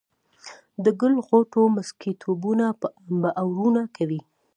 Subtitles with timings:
[0.83, 2.65] د ګل غوټو مسكيتوبونه
[3.21, 4.21] به اورونه کوي